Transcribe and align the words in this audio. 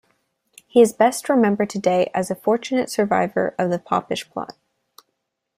He 0.65 0.81
is 0.81 0.93
best 0.93 1.29
remembered 1.29 1.69
today 1.69 2.09
as 2.15 2.31
a 2.31 2.35
fortunate 2.35 2.89
survivor 2.89 3.53
of 3.59 3.69
the 3.69 3.77
Popish 3.77 4.27
Plot. 4.31 4.57